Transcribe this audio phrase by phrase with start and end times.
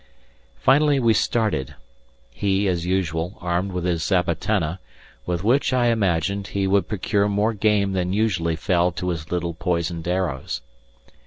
[0.55, 1.75] Finally we started,
[2.31, 4.79] he, as usual, armed with his zabatana,
[5.27, 9.53] with which, I imagined, he would procure more game than usually fell to his little
[9.53, 10.61] poisoned arrows.